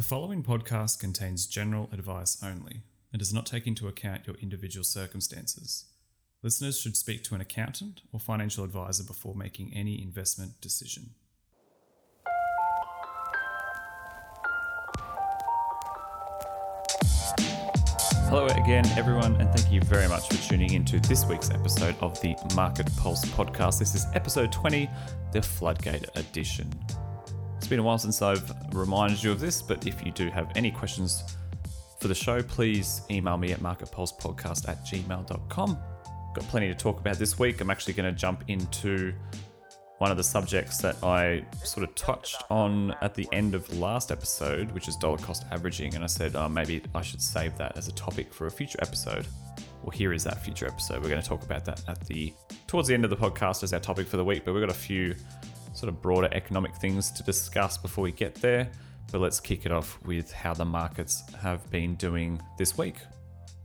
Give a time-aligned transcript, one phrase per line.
[0.00, 4.82] The following podcast contains general advice only and does not take into account your individual
[4.82, 5.90] circumstances.
[6.42, 11.10] Listeners should speak to an accountant or financial advisor before making any investment decision.
[18.30, 22.18] Hello again, everyone, and thank you very much for tuning into this week's episode of
[22.22, 23.78] the Market Pulse podcast.
[23.78, 24.88] This is episode 20,
[25.32, 26.72] the Floodgate edition.
[27.70, 30.72] Been a while since I've reminded you of this, but if you do have any
[30.72, 31.22] questions
[32.00, 35.78] for the show, please email me at marketpulsepodcast at gmail.com.
[36.34, 37.60] Got plenty to talk about this week.
[37.60, 39.14] I'm actually going to jump into
[39.98, 44.10] one of the subjects that I sort of touched on at the end of last
[44.10, 45.94] episode, which is dollar cost averaging.
[45.94, 48.80] And I said oh, maybe I should save that as a topic for a future
[48.82, 49.28] episode.
[49.84, 51.04] Well, here is that future episode.
[51.04, 52.34] We're going to talk about that at the
[52.66, 54.44] towards the end of the podcast as our topic for the week.
[54.44, 55.14] But we've got a few
[55.80, 58.70] sort of broader economic things to discuss before we get there.
[59.10, 62.96] But let's kick it off with how the markets have been doing this week.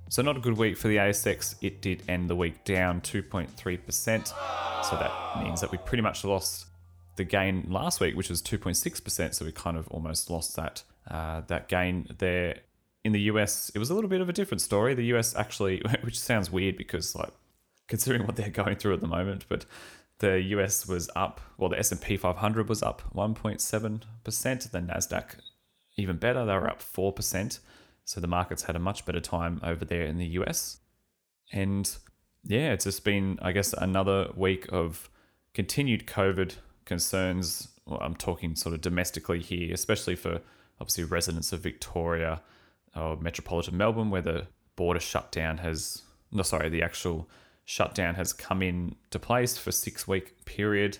[0.09, 1.55] So, not a good week for the ASX.
[1.61, 4.27] It did end the week down 2.3%.
[4.27, 6.67] So, that means that we pretty much lost
[7.17, 9.33] the gain last week, which was 2.6%.
[9.35, 12.59] So, we kind of almost lost that, uh, that gain there.
[13.03, 14.93] In the US, it was a little bit of a different story.
[14.93, 17.33] The US actually, which sounds weird because, like,
[17.87, 19.65] considering what they're going through at the moment, but
[20.19, 25.35] the US was up, well, the S&P 500 was up 1.7%, the Nasdaq
[25.97, 27.59] even better, they were up 4%.
[28.03, 30.79] So the markets had a much better time over there in the US.
[31.51, 31.89] And
[32.43, 35.09] yeah, it's just been, I guess, another week of
[35.53, 36.55] continued COVID
[36.85, 37.69] concerns.
[37.85, 40.41] Well, I'm talking sort of domestically here, especially for
[40.79, 42.41] obviously residents of Victoria
[42.95, 47.29] or metropolitan Melbourne, where the border shutdown has, no, sorry, the actual
[47.65, 50.99] shutdown has come into place for six week period.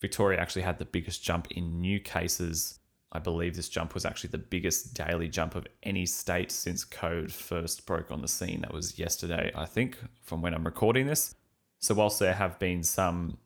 [0.00, 2.78] Victoria actually had the biggest jump in new cases.
[3.12, 7.32] I believe this jump was actually the biggest daily jump of any state since code
[7.32, 8.60] first broke on the scene.
[8.60, 11.34] That was yesterday, I think, from when I'm recording this.
[11.80, 13.38] So, whilst there have been some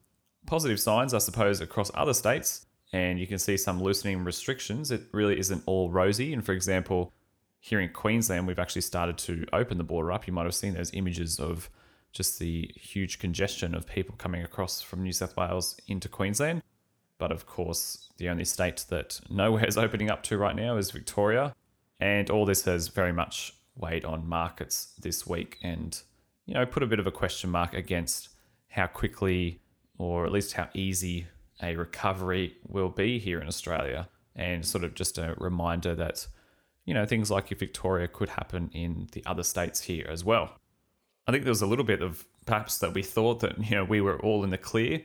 [0.47, 5.03] positive signs, I suppose, across other states, and you can see some loosening restrictions, it
[5.13, 6.33] really isn't all rosy.
[6.33, 7.13] And for example,
[7.59, 10.27] here in Queensland, we've actually started to open the border up.
[10.27, 11.71] You might have seen those images of
[12.15, 16.63] just the huge congestion of people coming across from New South Wales into Queensland.
[17.19, 20.93] But of course, the only state that nowhere is opening up to right now is
[20.93, 21.55] Victoria.
[22.01, 26.01] And all this has very much weighed on markets this week and,
[26.47, 28.29] you know, put a bit of a question mark against
[28.69, 29.61] how quickly
[29.99, 31.27] or at least how easy
[31.63, 34.09] a recovery will be here in Australia.
[34.37, 36.27] And sort of just a reminder that,
[36.85, 40.59] you know, things like Victoria could happen in the other states here as well.
[41.27, 43.85] I think there was a little bit of perhaps that we thought that you know
[43.85, 45.03] we were all in the clear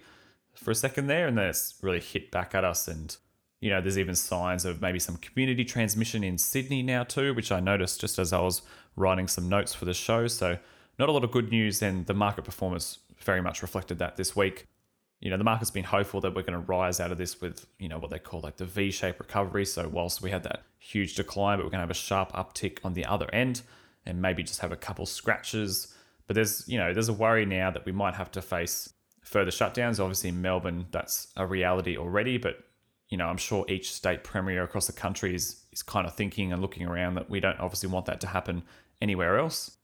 [0.53, 2.88] for a second there, and then it's really hit back at us.
[2.88, 3.16] And
[3.62, 7.52] you know, there's even signs of maybe some community transmission in Sydney now too, which
[7.52, 8.62] I noticed just as I was
[8.96, 10.28] writing some notes for the show.
[10.28, 10.57] So
[10.97, 14.36] not a lot of good news, and the market performance very much reflected that this
[14.36, 14.66] week.
[15.22, 17.66] You know, the market's been hopeful that we're going to rise out of this with,
[17.78, 19.66] you know, what they call like the V shaped recovery.
[19.66, 22.80] So, whilst we had that huge decline, but we're going to have a sharp uptick
[22.86, 23.62] on the other end
[24.06, 25.94] and maybe just have a couple scratches
[26.29, 29.50] but there's, you know, there's a worry now that we might have to face further
[29.50, 30.00] shutdowns.
[30.00, 32.38] Obviously, in Melbourne, that's a reality already.
[32.38, 32.59] But
[33.09, 36.53] you know, I'm sure each state premier across the country is is kind of thinking
[36.53, 38.62] and looking around that we don't obviously want that to happen
[39.01, 39.78] anywhere else.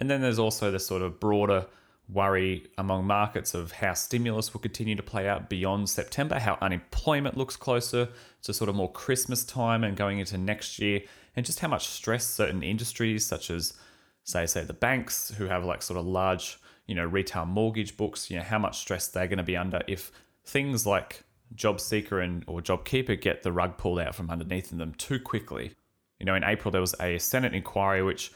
[0.00, 1.66] And then there's also the sort of broader
[2.08, 7.36] worry among markets of how stimulus will continue to play out beyond September, how unemployment
[7.36, 8.08] looks closer
[8.40, 11.02] to sort of more Christmas time and going into next year,
[11.36, 13.74] and just how much stress certain industries such as
[14.28, 18.30] say say the banks who have like sort of large you know retail mortgage books
[18.30, 20.12] you know how much stress they're going to be under if
[20.44, 21.24] things like
[21.54, 25.18] job seeker and or job keeper get the rug pulled out from underneath them too
[25.18, 25.72] quickly.
[26.20, 28.30] You know in april there was a senate inquiry which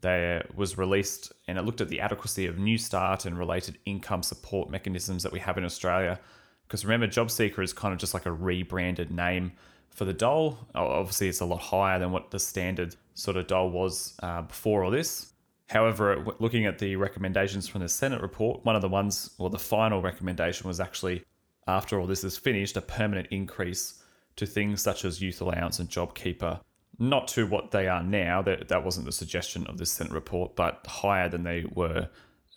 [0.00, 4.70] there was released and it looked at the adequacy of Newstart and related income support
[4.70, 6.20] mechanisms that we have in australia.
[6.66, 9.52] Because remember job seeker is kind of just like a rebranded name
[9.90, 10.58] for the dole.
[10.74, 14.84] Obviously it's a lot higher than what the standard sort of dole was uh, before
[14.84, 15.33] all this
[15.68, 19.58] However, looking at the recommendations from the Senate report, one of the ones, or the
[19.58, 21.24] final recommendation was actually,
[21.66, 24.02] after all this is finished, a permanent increase
[24.36, 26.60] to things such as youth allowance and JobKeeper.
[26.98, 30.54] Not to what they are now, that, that wasn't the suggestion of this Senate report,
[30.54, 32.08] but higher than they were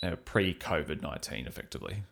[0.04, 2.04] uh, pre COVID 19, effectively.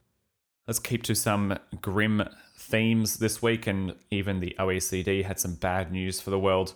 [0.66, 2.28] Let's keep to some grim
[2.58, 6.74] themes this week, and even the OECD had some bad news for the world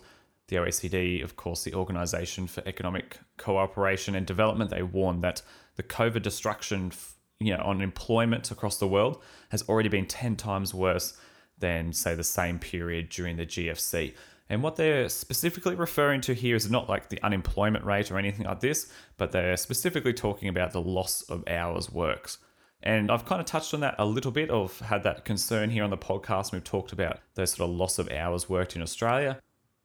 [0.50, 5.42] the OECD, of course, the Organization for Economic Cooperation and Development, they warned that
[5.76, 6.92] the COVID destruction
[7.38, 11.16] you know, on employment across the world has already been 10 times worse
[11.58, 14.14] than, say, the same period during the GFC.
[14.50, 18.46] And what they're specifically referring to here is not like the unemployment rate or anything
[18.46, 22.38] like this, but they're specifically talking about the loss of hours worked.
[22.82, 24.50] And I've kind of touched on that a little bit.
[24.50, 26.52] I've had that concern here on the podcast.
[26.52, 29.38] We've talked about those sort of loss of hours worked in Australia.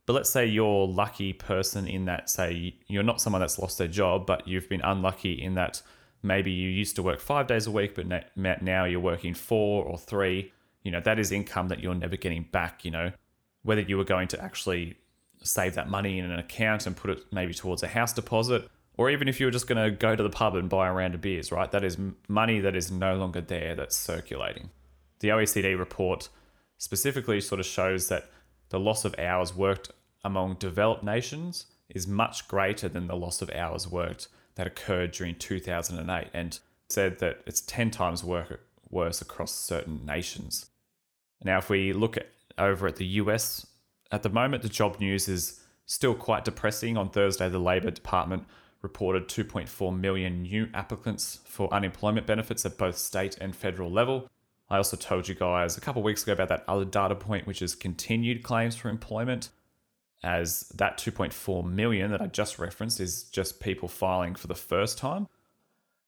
[0.05, 3.87] But let's say you're lucky person in that, say, you're not someone that's lost their
[3.87, 5.81] job, but you've been unlucky in that
[6.21, 8.07] maybe you used to work five days a week, but
[8.61, 10.51] now you're working four or three.
[10.83, 12.85] You know, that is income that you're never getting back.
[12.85, 13.11] You know,
[13.63, 14.97] whether you were going to actually
[15.41, 19.09] save that money in an account and put it maybe towards a house deposit, or
[19.09, 21.15] even if you were just going to go to the pub and buy a round
[21.15, 21.71] of beers, right?
[21.71, 21.97] That is
[22.27, 24.69] money that is no longer there that's circulating.
[25.19, 26.29] The OECD report
[26.77, 28.29] specifically sort of shows that
[28.75, 29.89] the loss of hours worked
[30.25, 35.33] among developed nations is much greater than the loss of hours worked that occurred during
[35.35, 40.65] 2008 and said that it's 10 times worse across certain nations.
[41.41, 42.27] Now, if we look at
[42.57, 43.65] over at the US,
[44.11, 46.97] at the moment, the job news is still quite depressing.
[46.97, 48.43] On Thursday, the Labor Department
[48.81, 54.27] reported 2.4 million new applicants for unemployment benefits at both state and federal level.
[54.69, 57.61] I also told you guys a couple weeks ago about that other data point, which
[57.61, 59.49] is continued claims for employment,
[60.23, 64.97] as that 2.4 million that I just referenced is just people filing for the first
[64.97, 65.27] time.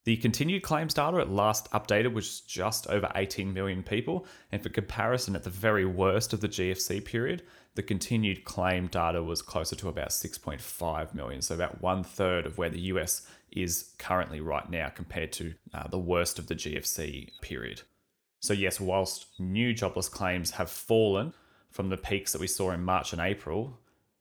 [0.05, 4.69] The continued claims data at last updated was just over 18 million people, and for
[4.69, 7.43] comparison, at the very worst of the GFC period,
[7.75, 12.57] the continued claim data was closer to about 6.5 million, so about one third of
[12.57, 17.29] where the US is currently right now compared to uh, the worst of the GFC
[17.41, 17.81] period.
[18.39, 21.33] So, yes, whilst new jobless claims have fallen
[21.71, 23.79] from the peaks that we saw in March and April,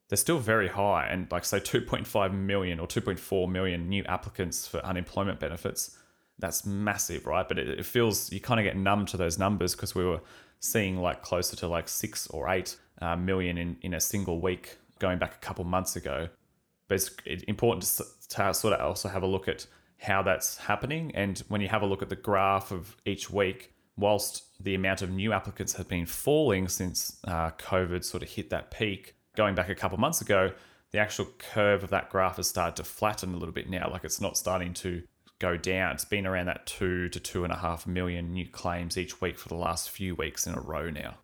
[0.09, 1.07] they're still very high.
[1.07, 5.97] And like, say, 2.5 million or 2.4 million new applicants for unemployment benefits,
[6.39, 7.47] that's massive, right?
[7.47, 10.21] But it, it feels you kind of get numb to those numbers because we were
[10.59, 14.77] seeing like closer to like six or eight uh, million in, in a single week
[14.99, 16.29] going back a couple months ago.
[16.87, 19.67] But it's important to, to sort of also have a look at
[19.99, 21.11] how that's happening.
[21.15, 25.01] And when you have a look at the graph of each week, whilst the amount
[25.01, 29.55] of new applicants has been falling since uh, COVID sort of hit that peak, going
[29.55, 30.51] back a couple months ago,
[30.91, 33.89] the actual curve of that graph has started to flatten a little bit now.
[33.91, 35.03] Like it's not starting to
[35.39, 35.93] go down.
[35.93, 39.37] It's been around that two to two and a half million new claims each week
[39.37, 41.15] for the last few weeks in a row now.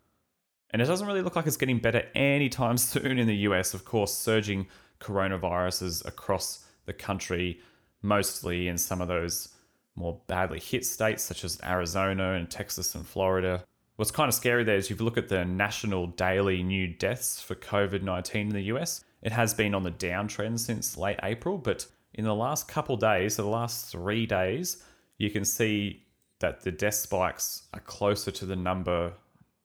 [0.70, 3.74] And it doesn't really look like it's getting better anytime soon in the US.
[3.74, 4.66] Of course, surging
[5.00, 7.60] coronaviruses across the country,
[8.02, 9.53] mostly in some of those
[9.96, 13.64] more badly hit states such as Arizona and Texas and Florida.
[13.96, 17.40] What's kind of scary there is if you look at the national daily new deaths
[17.40, 21.58] for COVID 19 in the US, it has been on the downtrend since late April,
[21.58, 24.82] but in the last couple days, the last three days,
[25.18, 26.02] you can see
[26.40, 29.12] that the death spikes are closer to the number,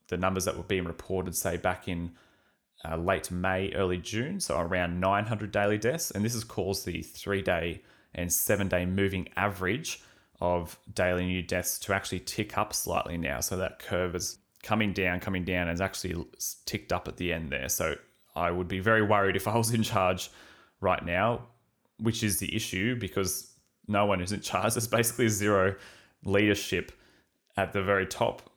[0.08, 2.12] the numbers that were being reported, say back in
[2.86, 7.02] uh, late May, early June, so around 900 daily deaths, and this has caused the
[7.02, 7.82] three-day
[8.16, 10.02] and seven-day moving average
[10.42, 13.40] of daily new deaths to actually tick up slightly now.
[13.42, 16.26] So that curve is coming down, coming down, and it's actually
[16.66, 17.70] ticked up at the end there.
[17.70, 17.96] So
[18.36, 20.30] I would be very worried if I was in charge
[20.82, 21.48] right now,
[21.98, 23.52] which is the issue because
[23.88, 24.76] no one is in charge.
[24.76, 25.76] There's basically zero
[26.24, 26.92] leadership
[27.58, 28.50] at the very top.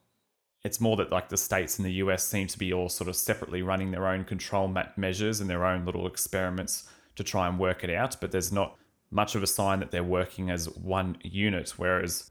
[0.65, 3.17] It's more that like the states in the US seem to be all sort of
[3.17, 7.83] separately running their own control measures and their own little experiments to try and work
[7.83, 8.79] it out, but there's not
[9.13, 11.75] much of a sign that they're working as one unit.
[11.77, 12.31] Whereas,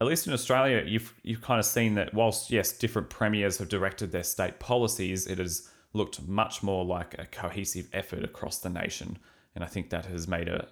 [0.00, 3.68] at least in Australia, you've you've kind of seen that whilst yes, different premiers have
[3.68, 8.70] directed their state policies, it has looked much more like a cohesive effort across the
[8.70, 9.18] nation,
[9.54, 10.68] and I think that has made a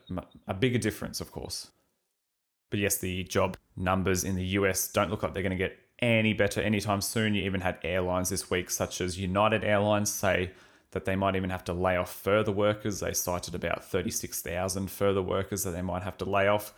[0.46, 1.70] a bigger difference, of course.
[2.70, 5.76] But yes, the job numbers in the US don't look like they're going to get
[6.00, 7.34] any better anytime soon.
[7.34, 10.52] You even had airlines this week, such as United Airlines, say
[10.92, 13.00] that they might even have to lay off further workers.
[13.00, 16.72] They cited about 36,000 further workers that they might have to lay off,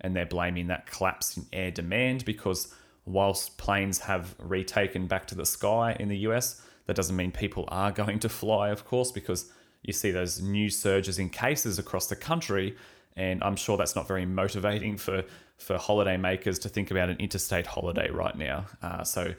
[0.00, 5.34] and they're blaming that collapse in air demand because whilst planes have retaken back to
[5.34, 9.12] the sky in the US, that doesn't mean people are going to fly, of course,
[9.12, 9.50] because
[9.82, 12.76] you see those new surges in cases across the country,
[13.16, 15.24] and I'm sure that's not very motivating for
[15.58, 18.66] for holiday makers to think about an interstate holiday right now.
[18.82, 19.32] Uh, so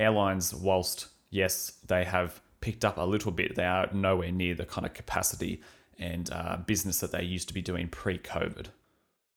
[0.00, 3.54] airlines, whilst yes, they have picked up a little bit.
[3.54, 5.60] They are nowhere near the kind of capacity
[5.98, 8.66] and uh, business that they used to be doing pre-COVID.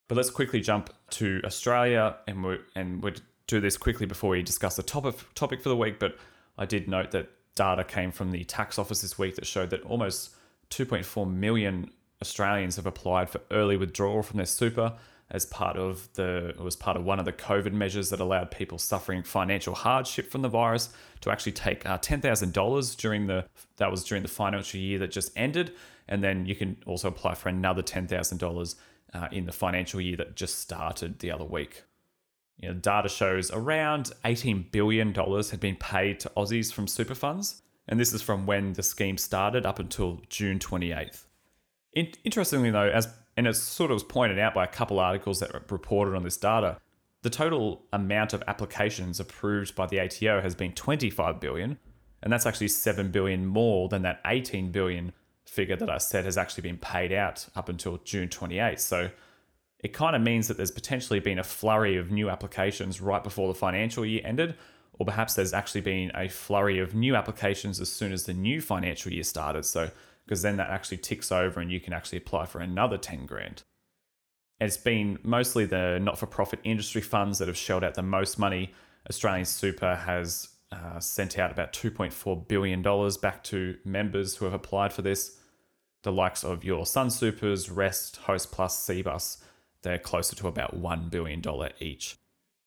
[0.07, 3.13] But let's quickly jump to Australia, and we and we'll
[3.47, 5.99] do this quickly before we discuss the topic topic for the week.
[5.99, 6.17] But
[6.57, 9.81] I did note that data came from the tax office this week that showed that
[9.83, 10.35] almost
[10.69, 14.93] 2.4 million Australians have applied for early withdrawal from their super,
[15.31, 18.51] as part of the it was part of one of the COVID measures that allowed
[18.51, 20.89] people suffering financial hardship from the virus
[21.21, 23.45] to actually take uh, ten thousand dollars during the
[23.77, 25.71] that was during the financial year that just ended,
[26.07, 28.75] and then you can also apply for another ten thousand uh, dollars
[29.31, 31.83] in the financial year that just started the other week.
[32.57, 37.61] You know, data shows around $18 billion had been paid to Aussies from super funds,
[37.87, 41.25] and this is from when the scheme started up until June 28th.
[41.93, 43.07] In- interestingly, though, as
[43.37, 46.37] and it sort of was pointed out by a couple articles that reported on this
[46.37, 46.77] data,
[47.21, 51.77] the total amount of applications approved by the ATO has been 25 billion,
[52.23, 55.13] and that's actually 7 billion more than that 18 billion
[55.45, 58.79] figure that I said has actually been paid out up until June 28.
[58.79, 59.09] So
[59.79, 63.47] it kind of means that there's potentially been a flurry of new applications right before
[63.47, 64.55] the financial year ended,
[64.93, 68.61] or perhaps there's actually been a flurry of new applications as soon as the new
[68.61, 69.65] financial year started.
[69.65, 69.89] So,
[70.31, 73.63] because then that actually ticks over and you can actually apply for another 10 grand.
[74.61, 78.39] It's been mostly the not for profit industry funds that have shelled out the most
[78.39, 78.71] money.
[79.11, 82.81] AustralianSuper has uh, sent out about $2.4 billion
[83.21, 85.37] back to members who have applied for this.
[86.03, 89.43] The likes of your Sunsupers, Rest, Hostplus, Cbus
[89.81, 91.43] they're closer to about $1 billion
[91.79, 92.15] each.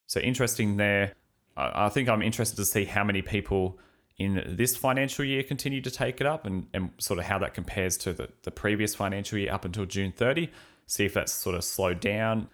[0.06, 1.14] So interesting there.
[1.56, 3.78] I think I'm interested to see how many people
[4.16, 7.54] in this financial year continue to take it up and, and sort of how that
[7.54, 10.50] compares to the, the previous financial year up until June 30.
[10.86, 12.48] See if that's sort of slowed down.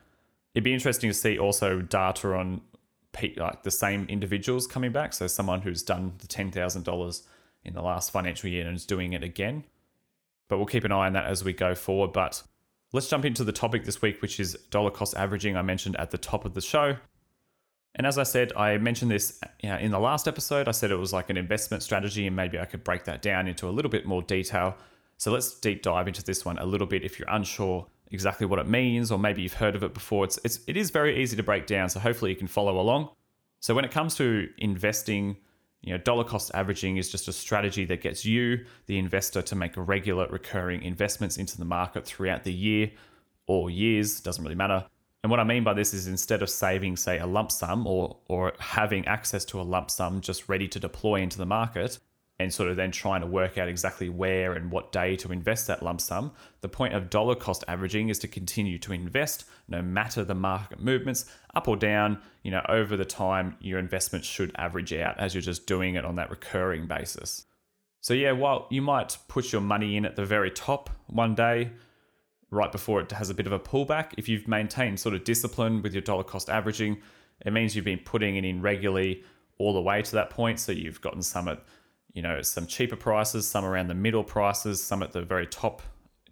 [0.54, 2.62] It'd be interesting to see also data on
[3.36, 5.12] like the same individuals coming back.
[5.12, 7.22] So someone who's done the $10,000
[7.64, 9.64] in the last financial year and is doing it again.
[10.48, 12.12] But we'll keep an eye on that as we go forward.
[12.12, 12.42] But
[12.92, 16.10] Let's jump into the topic this week, which is dollar cost averaging, I mentioned at
[16.10, 16.96] the top of the show.
[17.96, 20.68] And as I said, I mentioned this in the last episode.
[20.68, 23.48] I said it was like an investment strategy, and maybe I could break that down
[23.48, 24.76] into a little bit more detail.
[25.16, 28.58] So let's deep dive into this one a little bit if you're unsure exactly what
[28.58, 30.24] it means, or maybe you've heard of it before.
[30.24, 33.10] It's, it's it is very easy to break down, so hopefully you can follow along.
[33.60, 35.36] So when it comes to investing,
[35.82, 39.54] you know, dollar cost averaging is just a strategy that gets you, the investor, to
[39.54, 42.90] make regular recurring investments into the market throughout the year
[43.46, 44.86] or years, doesn't really matter.
[45.22, 48.16] And what I mean by this is instead of saving, say, a lump sum or,
[48.28, 51.98] or having access to a lump sum just ready to deploy into the market,
[52.40, 55.66] and sort of then trying to work out exactly where and what day to invest
[55.66, 56.32] that lump sum.
[56.62, 60.80] The point of dollar cost averaging is to continue to invest no matter the market
[60.80, 65.34] movements, up or down, you know, over the time your investment should average out as
[65.34, 67.44] you're just doing it on that recurring basis.
[68.00, 71.72] So yeah, while you might put your money in at the very top one day,
[72.50, 75.82] right before it has a bit of a pullback, if you've maintained sort of discipline
[75.82, 77.00] with your dollar cost averaging,
[77.44, 79.22] it means you've been putting it in regularly
[79.58, 80.58] all the way to that point.
[80.58, 81.62] So you've gotten some at
[82.12, 85.82] you know, some cheaper prices, some around the middle prices, some at the very top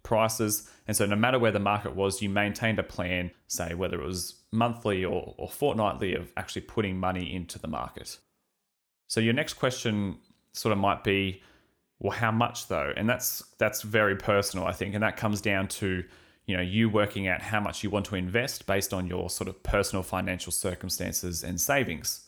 [0.03, 0.69] prices.
[0.87, 4.05] And so, no matter where the market was, you maintained a plan, say, whether it
[4.05, 8.17] was monthly or, or fortnightly, of actually putting money into the market.
[9.07, 10.17] So, your next question
[10.53, 11.41] sort of might be,
[11.99, 12.93] well, how much though?
[12.95, 16.03] And that's that's very personal, I think, and that comes down to
[16.45, 19.47] you know you working out how much you want to invest based on your sort
[19.47, 22.25] of personal financial circumstances and savings.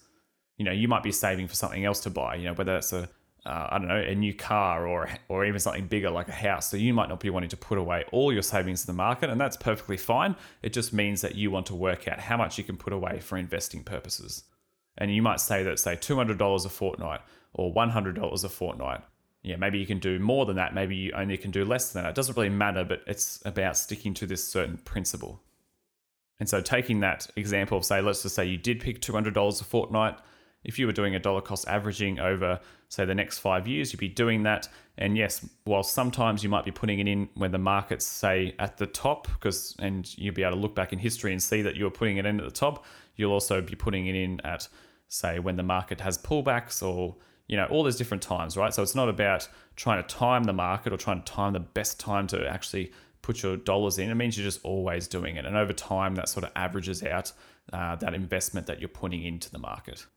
[0.58, 2.36] You know, you might be saving for something else to buy.
[2.36, 3.10] You know, whether it's a
[3.46, 6.70] uh, I don't know, a new car or or even something bigger like a house.
[6.70, 9.30] So you might not be wanting to put away all your savings in the market,
[9.30, 10.36] and that's perfectly fine.
[10.62, 13.20] It just means that you want to work out how much you can put away
[13.20, 14.44] for investing purposes.
[14.98, 17.22] And you might say that say two hundred dollars a fortnight
[17.54, 19.02] or one hundred dollars a fortnight.
[19.44, 20.76] Yeah, maybe you can do more than that.
[20.76, 22.10] Maybe you only can do less than that.
[22.10, 25.42] It doesn't really matter, but it's about sticking to this certain principle.
[26.40, 29.34] And so, taking that example of say, let's just say you did pick two hundred
[29.34, 30.18] dollars a fortnight
[30.64, 34.00] if you were doing a dollar cost averaging over, say, the next five years, you'd
[34.00, 34.68] be doing that.
[34.98, 38.78] And yes, while sometimes you might be putting it in when the market's, say, at
[38.78, 41.76] the top, because and you'll be able to look back in history and see that
[41.76, 44.68] you're putting it in at the top, you'll also be putting it in at,
[45.08, 47.16] say, when the market has pullbacks or
[47.52, 50.54] you know all those different times right so it's not about trying to time the
[50.54, 52.92] market or trying to time the best time to actually
[53.22, 56.28] put your dollars in it means you're just always doing it and over time that
[56.28, 57.32] sort of averages out
[57.72, 60.08] uh, that investment that you're putting into the market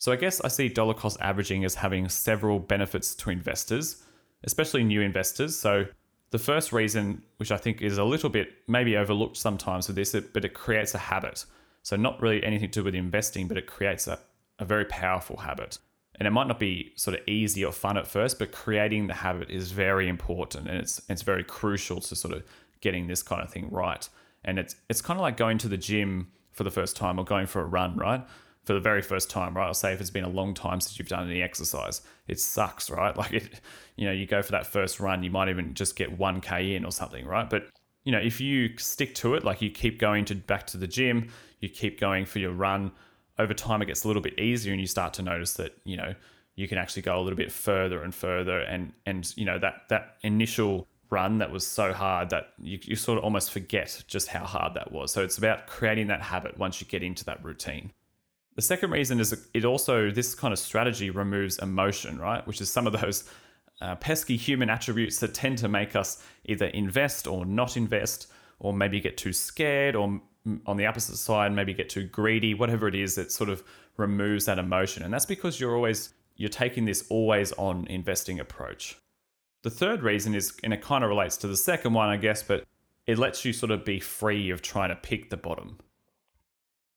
[0.00, 4.02] so I guess I see dollar cost averaging as having several benefits to investors,
[4.44, 5.56] especially new investors.
[5.56, 5.84] So
[6.30, 10.16] the first reason, which I think is a little bit maybe overlooked sometimes with this,
[10.32, 11.44] but it creates a habit.
[11.82, 14.18] So not really anything to do with investing, but it creates a,
[14.58, 15.78] a very powerful habit.
[16.20, 19.14] And it might not be sort of easy or fun at first, but creating the
[19.14, 22.44] habit is very important and it's it's very crucial to sort of
[22.80, 24.08] getting this kind of thing right.
[24.44, 27.24] And it's it's kind of like going to the gym for the first time or
[27.24, 28.22] going for a run, right?
[28.64, 29.66] for the very first time, right?
[29.66, 32.90] I'll say if it's been a long time since you've done any exercise, it sucks,
[32.90, 33.16] right?
[33.20, 33.60] Like it,
[33.96, 36.84] you know, you go for that first run, you might even just get 1K in
[36.84, 37.48] or something, right?
[37.48, 37.68] But
[38.04, 40.86] you know, if you stick to it, like you keep going to back to the
[40.86, 42.92] gym, you keep going for your run,
[43.40, 45.96] over time it gets a little bit easier and you start to notice that, you
[45.96, 46.14] know,
[46.54, 49.88] you can actually go a little bit further and further and and you know that
[49.88, 54.28] that initial run that was so hard that you, you sort of almost forget just
[54.28, 55.12] how hard that was.
[55.12, 57.92] So it's about creating that habit once you get into that routine.
[58.56, 62.46] The second reason is it also, this kind of strategy removes emotion, right?
[62.46, 63.24] Which is some of those
[63.80, 68.72] uh, pesky human attributes that tend to make us either invest or not invest, or
[68.72, 70.20] maybe get too scared, or
[70.66, 73.62] on the opposite side, maybe get too greedy, whatever it is that sort of
[73.96, 75.02] removes that emotion.
[75.02, 78.96] And that's because you're always, you're taking this always on investing approach.
[79.62, 82.42] The third reason is, and it kind of relates to the second one, I guess,
[82.42, 82.64] but
[83.06, 85.78] it lets you sort of be free of trying to pick the bottom.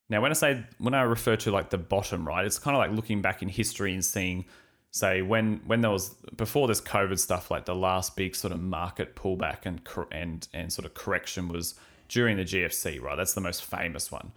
[0.09, 2.79] Now, when I say when I refer to like the bottom, right, it's kind of
[2.79, 4.45] like looking back in history and seeing,
[4.91, 8.61] say, when when there was before this COVID stuff, like the last big sort of
[8.61, 9.81] market pullback and
[10.11, 11.75] and and sort of correction was
[12.13, 13.15] during the GFC, right?
[13.15, 14.31] That's the most famous one.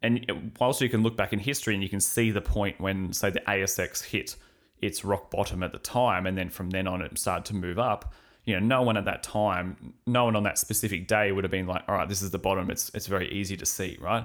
[0.00, 3.12] And whilst you can look back in history and you can see the point when,
[3.12, 4.36] say, the ASX hit
[4.80, 7.80] its rock bottom at the time, and then from then on it started to move
[7.80, 8.14] up.
[8.44, 11.50] You know, no one at that time, no one on that specific day would have
[11.50, 12.70] been like, "All right, this is the bottom.
[12.70, 14.24] It's it's very easy to see, right?"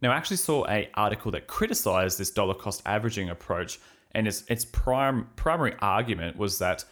[0.00, 3.80] Now, I actually saw a article that criticized this dollar cost averaging approach,
[4.12, 6.84] and its its prime primary argument was that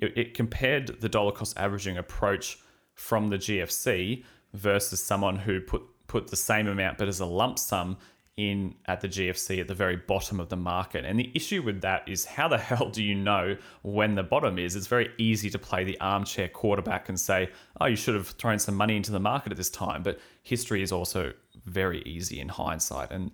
[0.00, 2.58] it, it compared the dollar cost averaging approach
[2.98, 7.58] from the GFC versus someone who put put the same amount but as a lump
[7.58, 7.96] sum
[8.36, 11.04] in at the GFC at the very bottom of the market.
[11.04, 14.58] And the issue with that is how the hell do you know when the bottom
[14.58, 14.74] is?
[14.74, 17.50] It's very easy to play the armchair quarterback and say,
[17.80, 20.02] oh, you should have thrown some money into the market at this time.
[20.02, 21.32] But history is also
[21.66, 23.10] very easy in hindsight.
[23.10, 23.32] And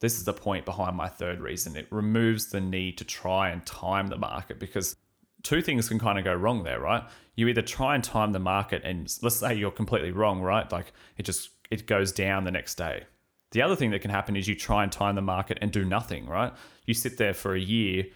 [0.00, 1.76] this is the point behind my third reason.
[1.76, 4.94] It removes the need to try and time the market because
[5.42, 7.02] two things can kind of go wrong there, right?
[7.36, 10.70] You either try and time the market and let's say you're completely wrong, right?
[10.70, 13.04] Like it just it goes down the next day
[13.52, 15.84] the other thing that can happen is you try and time the market and do
[15.84, 16.52] nothing, right?
[16.84, 18.06] You sit there for a year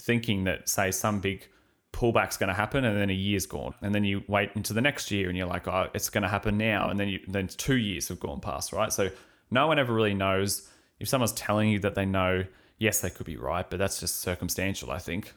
[0.00, 1.46] thinking that, say, some big
[1.92, 3.74] pullback's going to happen and then a year's gone.
[3.82, 6.28] And then you wait into the next year and you're like, oh, it's going to
[6.28, 6.88] happen now.
[6.88, 8.90] And then you, then two years have gone past, right?
[8.90, 9.10] So
[9.50, 10.70] no one ever really knows.
[10.98, 12.44] If someone's telling you that they know,
[12.78, 15.34] yes, they could be right, but that's just circumstantial, I think.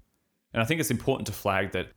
[0.56, 1.90] And I think it's important to flag that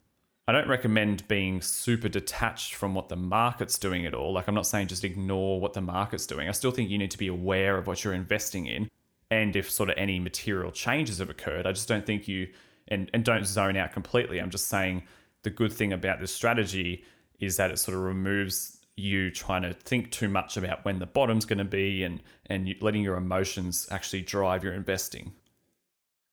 [0.48, 4.32] I don't recommend being super detached from what the market's doing at all.
[4.32, 6.48] Like, I'm not saying just ignore what the market's doing.
[6.48, 8.88] I still think you need to be aware of what you're investing in
[9.30, 11.68] and if sort of any material changes have occurred.
[11.68, 12.48] I just don't think you,
[12.88, 14.40] and, and don't zone out completely.
[14.40, 15.04] I'm just saying
[15.44, 17.04] the good thing about this strategy
[17.38, 21.06] is that it sort of removes you trying to think too much about when the
[21.06, 25.30] bottom's going to be and, and letting your emotions actually drive your investing.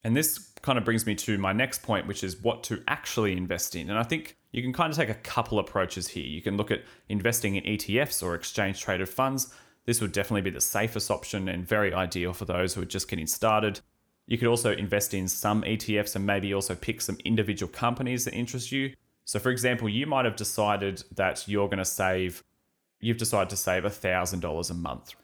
[0.06, 3.36] And this kind of brings me to my next point, which is what to actually
[3.36, 3.90] invest in.
[3.90, 6.24] And I think you can kind of take a couple approaches here.
[6.24, 9.52] You can look at investing in ETFs or exchange traded funds.
[9.86, 13.10] This would definitely be the safest option and very ideal for those who are just
[13.10, 13.80] getting started.
[14.28, 18.36] You could also invest in some ETFs and maybe also pick some individual companies that
[18.36, 18.94] interest you.
[19.26, 22.44] So, for example, you might have decided that you're going to save,
[23.00, 25.16] you've decided to save $1,000 a month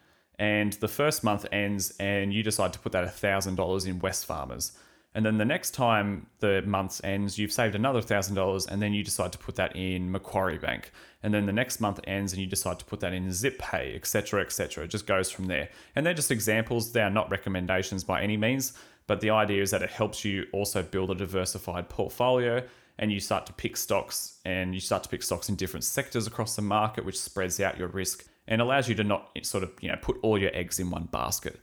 [0.42, 4.72] and the first month ends and you decide to put that $1,000 in Wesfarmers.
[5.14, 9.04] And then the next time the month ends, you've saved another $1,000 and then you
[9.04, 10.94] decide to put that in Macquarie Bank.
[11.22, 14.42] And then the next month ends and you decide to put that in ZipPay, etc.,
[14.42, 14.86] etc.
[14.86, 15.70] It just goes from there.
[15.96, 16.92] And they're just examples.
[16.92, 18.74] They are not recommendations by any means,
[19.06, 22.64] but the idea is that it helps you also build a diversified portfolio
[22.98, 26.26] and you start to pick stocks and you start to pick stocks in different sectors
[26.26, 29.72] across the market, which spreads out your risk and allows you to not sort of
[29.82, 31.60] you know put all your eggs in one basket.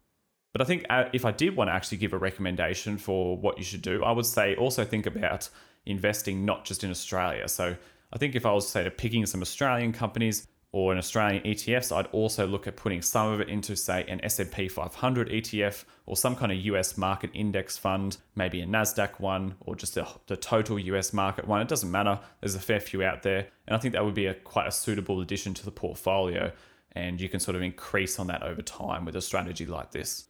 [0.53, 3.59] But I think uh, if I did want to actually give a recommendation for what
[3.59, 5.51] you should do, I would say also think about
[5.85, 7.46] investing not just in Australia.
[7.46, 7.77] So
[8.12, 11.96] I think if I was say to picking some Australian companies, or an Australian ETFs,
[11.96, 16.14] I'd also look at putting some of it into, say, an S&P 500 ETF or
[16.14, 20.79] some kind of US market index fund, maybe a Nasdaq one or just the total
[20.79, 21.62] US market one.
[21.62, 22.20] It doesn't matter.
[22.40, 24.72] There's a fair few out there, and I think that would be a quite a
[24.72, 26.53] suitable addition to the portfolio,
[26.92, 30.27] and you can sort of increase on that over time with a strategy like this.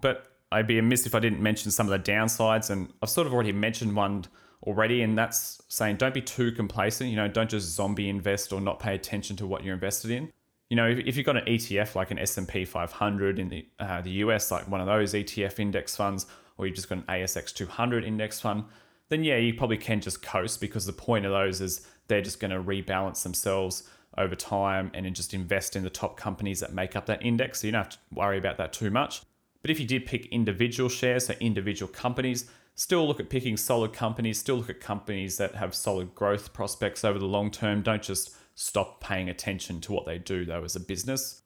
[0.00, 3.26] But I'd be amiss if I didn't mention some of the downsides, and I've sort
[3.26, 4.26] of already mentioned one
[4.66, 8.60] already and that's saying don't be too complacent you know don't just zombie invest or
[8.60, 10.32] not pay attention to what you're invested in
[10.70, 14.10] you know if, you've got an etf like an s&p 500 in the, uh, the
[14.10, 18.04] us like one of those etf index funds or you've just got an asx 200
[18.04, 18.64] index fund
[19.10, 22.40] then yeah you probably can just coast because the point of those is they're just
[22.40, 26.72] going to rebalance themselves over time and then just invest in the top companies that
[26.72, 29.22] make up that index so you don't have to worry about that too much
[29.62, 33.92] but if you did pick individual shares so individual companies still look at picking solid
[33.92, 37.82] companies, still look at companies that have solid growth prospects over the long term.
[37.82, 41.42] Don't just stop paying attention to what they do, though, as a business.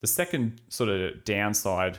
[0.00, 1.98] The second sort of downside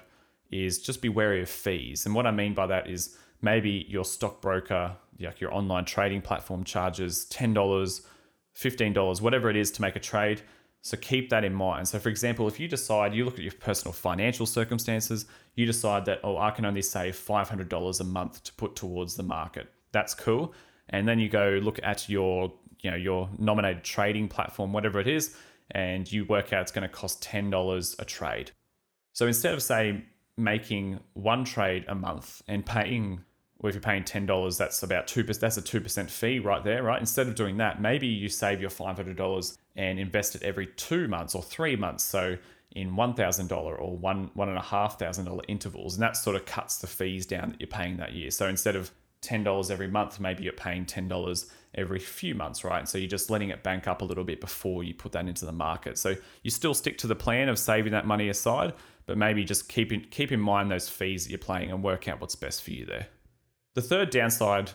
[0.51, 2.05] is just be wary of fees.
[2.05, 6.63] And what I mean by that is maybe your stockbroker, like your online trading platform,
[6.63, 8.01] charges $10,
[8.55, 10.41] $15, whatever it is to make a trade.
[10.81, 11.87] So keep that in mind.
[11.87, 16.05] So, for example, if you decide you look at your personal financial circumstances, you decide
[16.05, 19.67] that, oh, I can only save $500 a month to put towards the market.
[19.91, 20.53] That's cool.
[20.89, 25.07] And then you go look at your, you know, your nominated trading platform, whatever it
[25.07, 25.35] is,
[25.71, 28.51] and you work out it's going to cost $10 a trade.
[29.13, 30.03] So instead of say
[30.37, 33.21] making one trade a month and paying
[33.61, 35.21] well, if you're paying ten dollars, that's about two.
[35.21, 36.99] That's a two percent fee right there, right?
[36.99, 40.65] Instead of doing that, maybe you save your five hundred dollars and invest it every
[40.65, 42.03] two months or three months.
[42.03, 42.37] So
[42.71, 46.17] in one thousand dollar or one one and a half thousand dollar intervals, and that
[46.17, 48.31] sort of cuts the fees down that you're paying that year.
[48.31, 48.89] So instead of
[49.21, 52.89] ten dollars every month, maybe you're paying ten dollars every few months, right?
[52.89, 55.45] So you're just letting it bank up a little bit before you put that into
[55.45, 55.99] the market.
[55.99, 58.73] So you still stick to the plan of saving that money aside,
[59.05, 62.07] but maybe just keep in, keep in mind those fees that you're paying and work
[62.07, 63.07] out what's best for you there.
[63.73, 64.71] The third downside,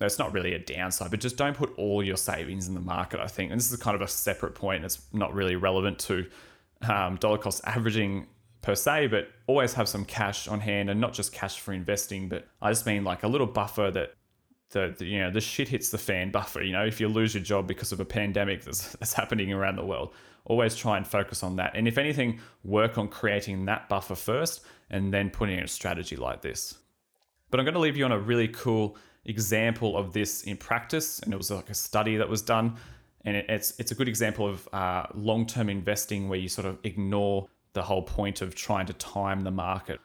[0.00, 2.80] no, it's not really a downside, but just don't put all your savings in the
[2.80, 3.50] market, I think.
[3.50, 4.84] And this is kind of a separate point.
[4.84, 6.26] It's not really relevant to
[6.88, 8.26] um, dollar cost averaging
[8.62, 12.28] per se, but always have some cash on hand and not just cash for investing,
[12.28, 14.14] but I just mean like a little buffer that
[14.70, 16.62] the, the, you know the shit hits the fan buffer.
[16.62, 19.76] You know, if you lose your job because of a pandemic that's, that's happening around
[19.76, 20.12] the world,
[20.44, 21.72] always try and focus on that.
[21.74, 26.16] And if anything, work on creating that buffer first, and then putting in a strategy
[26.16, 26.78] like this.
[27.54, 31.20] But I'm going to leave you on a really cool example of this in practice,
[31.20, 32.74] and it was like a study that was done,
[33.24, 36.80] and it's it's a good example of uh, long term investing where you sort of
[36.82, 40.00] ignore the whole point of trying to time the market.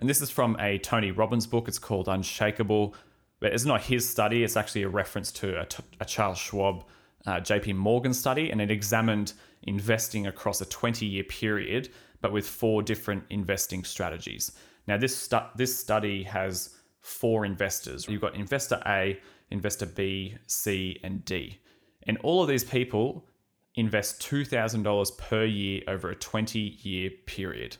[0.00, 1.66] And this is from a Tony Robbins book.
[1.66, 2.92] It's called Unshakeable,
[3.40, 4.44] but it's not his study.
[4.44, 5.66] It's actually a reference to a,
[5.98, 6.84] a Charles Schwab,
[7.24, 7.72] uh, J.P.
[7.72, 11.88] Morgan study, and it examined investing across a 20 year period,
[12.20, 14.52] but with four different investing strategies.
[14.86, 18.08] Now, this stu- this study has four investors.
[18.08, 21.60] You've got investor A, investor B, C, and D.
[22.04, 23.26] And all of these people
[23.74, 27.76] invest $2,000 per year over a 20 year period.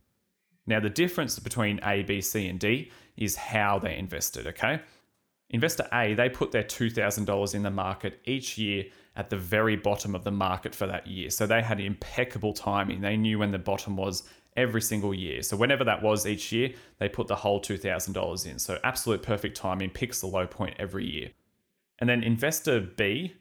[0.66, 4.80] Now, the difference between A, B, C, and D is how they invested, okay?
[5.50, 8.84] Investor A, they put their $2,000 in the market each year
[9.16, 11.28] at the very bottom of the market for that year.
[11.28, 13.02] So they had impeccable timing.
[13.02, 14.22] They knew when the bottom was
[14.56, 15.42] every single year.
[15.42, 18.58] So whenever that was each year, they put the whole $2,000 in.
[18.58, 21.30] So absolute perfect timing, picks the low point every year.
[21.98, 23.34] And then investor B,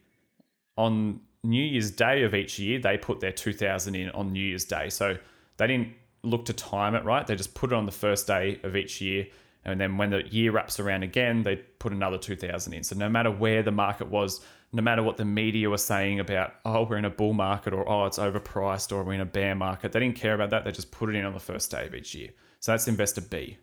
[0.78, 4.66] on New Year's Day of each year, they put their 2000 in on New Year's
[4.66, 4.90] Day.
[4.90, 5.18] So
[5.58, 5.90] they didn't
[6.24, 7.26] look to time it right.
[7.26, 9.28] They just put it on the first day of each year.
[9.64, 12.84] And then when the year wraps around again, they put another 2000 in.
[12.84, 14.42] So no matter where the market was,
[14.74, 17.88] no matter what the media were saying about, oh, we're in a bull market or
[17.88, 20.64] oh, it's overpriced or we're in a bear market, they didn't care about that.
[20.64, 22.30] They just put it in on the first day of each year.
[22.60, 23.58] So that's investor B.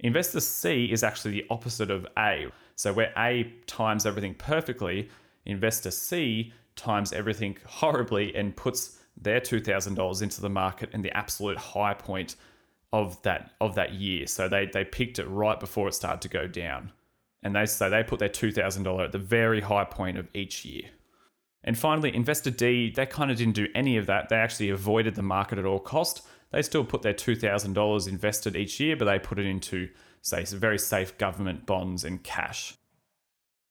[0.00, 2.48] Investor C is actually the opposite of A.
[2.76, 5.08] So where A times everything perfectly,
[5.46, 11.56] investor C times everything horribly and puts their $2,000 into the market in the absolute
[11.56, 12.34] high point
[12.94, 14.26] of that of that year.
[14.26, 16.92] So they they picked it right before it started to go down
[17.44, 20.84] and they say they put their $2,000 at the very high point of each year.
[21.62, 24.30] And finally, Investor D, they kind of didn't do any of that.
[24.30, 26.26] They actually avoided the market at all cost.
[26.52, 29.90] They still put their $2,000 invested each year, but they put it into,
[30.22, 32.76] say, very safe government bonds and cash.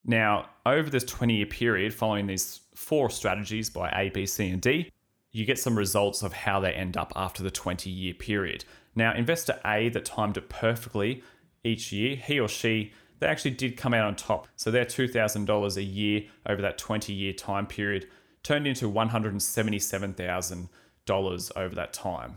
[0.06, 4.62] Now, over this 20 year period, following these four strategies by A, B, C, and
[4.62, 4.92] D,
[5.34, 8.64] you get some results of how they end up after the 20 year period.
[8.96, 11.22] Now, investor A that timed it perfectly
[11.64, 12.94] each year, he or she
[13.24, 14.50] they actually did come out on top.
[14.58, 18.06] So their $2,000 a year over that 20 year time period
[18.44, 22.36] turned into $177,000 over that time.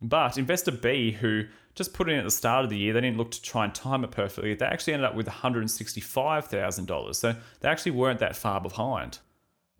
[0.00, 3.18] But investor B, who just put in at the start of the year, they didn't
[3.18, 7.14] look to try and time it perfectly, they actually ended up with $165,000.
[7.14, 9.18] So they actually weren't that far behind.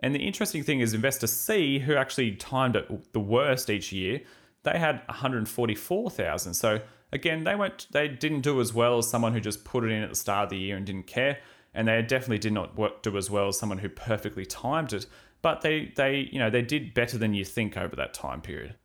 [0.01, 4.21] And the interesting thing is, investor C, who actually timed it the worst each year,
[4.63, 6.55] they had 144,000.
[6.55, 6.81] So
[7.13, 10.03] again, they went they didn't do as well as someone who just put it in
[10.03, 11.39] at the start of the year and didn't care,
[11.75, 15.07] and they definitely did not work, do as well as someone who perfectly timed it.
[15.43, 18.77] But they they you know they did better than you think over that time period.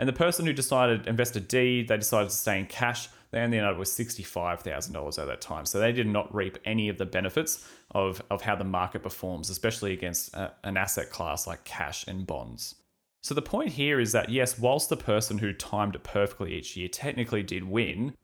[0.00, 3.10] And the person who decided investor D, they decided to stay in cash.
[3.32, 6.34] They only ended up with sixty-five thousand dollars at that time, so they did not
[6.34, 10.78] reap any of the benefits of of how the market performs, especially against a, an
[10.78, 12.76] asset class like cash and bonds.
[13.22, 16.78] So the point here is that yes, whilst the person who timed it perfectly each
[16.78, 18.14] year technically did win,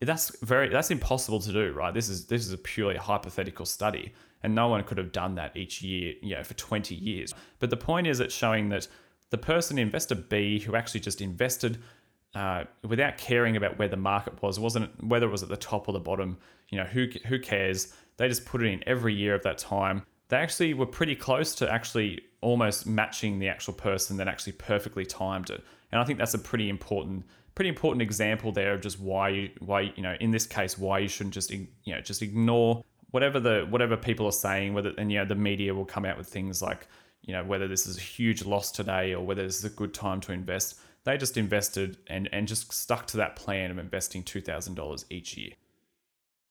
[0.00, 1.92] that's very that's impossible to do, right?
[1.92, 5.56] This is this is a purely hypothetical study, and no one could have done that
[5.56, 7.34] each year, you know, for 20 years.
[7.58, 8.86] But the point is, it's showing that
[9.30, 11.78] the person, investor B, who actually just invested
[12.34, 15.88] uh, without caring about where the market was, wasn't whether it was at the top
[15.88, 16.38] or the bottom.
[16.68, 17.92] You know, who who cares?
[18.18, 20.02] They just put it in every year of that time.
[20.28, 25.06] They actually were pretty close to actually almost matching the actual person that actually perfectly
[25.06, 25.62] timed it.
[25.92, 29.50] And I think that's a pretty important pretty important example there of just why you
[29.60, 33.40] why you know in this case why you shouldn't just you know just ignore whatever
[33.40, 36.26] the whatever people are saying whether and you know the media will come out with
[36.26, 36.86] things like
[37.26, 39.92] you know whether this is a huge loss today or whether this is a good
[39.92, 44.22] time to invest they just invested and and just stuck to that plan of investing
[44.22, 45.50] $2000 each year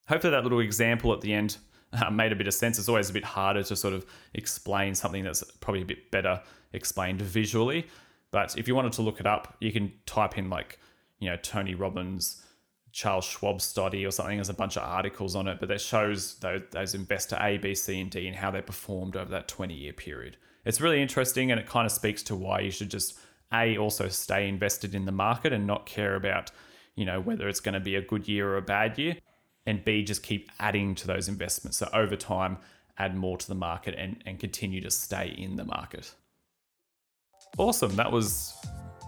[0.08, 1.58] hopefully that little example at the end
[1.94, 4.94] uh, made a bit of sense it's always a bit harder to sort of explain
[4.94, 6.42] something that's probably a bit better
[6.74, 7.88] explained visually
[8.32, 10.78] but if you wanted to look it up you can type in like
[11.20, 12.44] you know Tony Robbins,
[12.92, 14.38] Charles Schwab study or something.
[14.38, 17.76] There's a bunch of articles on it, but that shows those, those investor A, B,
[17.76, 20.38] C, and D and how they performed over that 20 year period.
[20.65, 23.17] It's really interesting, and it kind of speaks to why you should just
[23.54, 26.51] a also stay invested in the market and not care about
[26.95, 29.15] you know whether it's going to be a good year or a bad year,
[29.65, 31.78] and B just keep adding to those investments.
[31.78, 32.58] So over time,
[32.97, 36.13] add more to the market and, and continue to stay in the market.
[37.58, 37.95] Awesome.
[37.95, 38.54] That was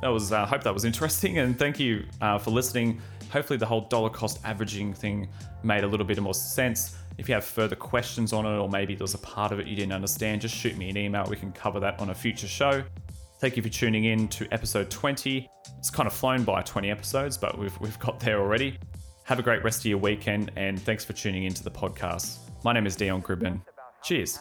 [0.01, 3.01] that was I uh, hope that was interesting and thank you uh, for listening.
[3.31, 5.27] Hopefully the whole dollar cost averaging thing
[5.63, 6.95] made a little bit more sense.
[7.17, 9.75] If you have further questions on it or maybe there's a part of it you
[9.75, 11.25] didn't understand, just shoot me an email.
[11.29, 12.83] We can cover that on a future show.
[13.39, 15.49] Thank you for tuning in to episode 20.
[15.77, 18.79] It's kind of flown by 20 episodes, but we've, we've got there already.
[19.23, 22.37] Have a great rest of your weekend and thanks for tuning into the podcast.
[22.63, 23.61] My name is Dion Gribben.
[24.03, 24.39] Cheers.